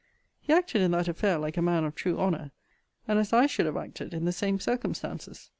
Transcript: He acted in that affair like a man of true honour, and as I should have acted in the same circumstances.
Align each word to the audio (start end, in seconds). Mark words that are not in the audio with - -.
He 0.39 0.51
acted 0.51 0.81
in 0.81 0.89
that 0.93 1.07
affair 1.07 1.37
like 1.37 1.57
a 1.57 1.61
man 1.61 1.83
of 1.83 1.93
true 1.93 2.17
honour, 2.17 2.49
and 3.07 3.19
as 3.19 3.33
I 3.33 3.45
should 3.45 3.67
have 3.67 3.77
acted 3.77 4.15
in 4.15 4.25
the 4.25 4.31
same 4.31 4.59
circumstances. 4.59 5.49